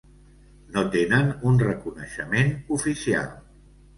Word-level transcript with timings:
No 0.77 0.83
tenen 0.95 1.29
un 1.51 1.59
reconeixement 1.63 2.51
oficial. 2.79 3.31